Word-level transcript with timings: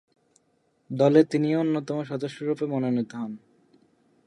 দলে 0.89 1.21
তিনিও 1.23 1.57
অন্যতম 1.59 1.97
সদস্যরূপে 2.03 2.65
মনোনীত 2.65 3.11
হন। 3.15 3.31